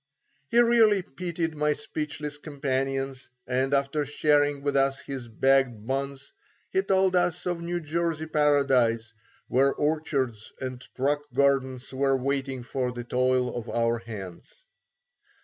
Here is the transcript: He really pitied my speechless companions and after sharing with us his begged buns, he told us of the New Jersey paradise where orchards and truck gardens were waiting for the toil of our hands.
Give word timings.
He 0.49 0.59
really 0.59 1.03
pitied 1.03 1.55
my 1.55 1.73
speechless 1.75 2.39
companions 2.39 3.29
and 3.45 3.71
after 3.71 4.03
sharing 4.03 4.63
with 4.63 4.75
us 4.75 4.99
his 5.01 5.27
begged 5.27 5.85
buns, 5.85 6.33
he 6.71 6.81
told 6.81 7.15
us 7.15 7.45
of 7.45 7.59
the 7.59 7.65
New 7.65 7.79
Jersey 7.81 8.25
paradise 8.25 9.13
where 9.47 9.71
orchards 9.71 10.53
and 10.59 10.81
truck 10.95 11.31
gardens 11.35 11.93
were 11.93 12.17
waiting 12.17 12.63
for 12.63 12.91
the 12.91 13.03
toil 13.03 13.55
of 13.55 13.69
our 13.69 13.99
hands. 13.99 14.63